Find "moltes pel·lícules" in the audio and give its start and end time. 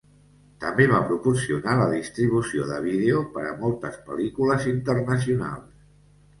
3.61-4.69